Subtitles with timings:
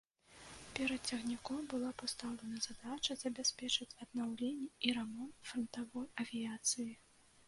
[0.77, 6.89] Перад цягніком была пастаўлена задача забяспечыць аднаўленне і рамонт франтавой авіяцыі.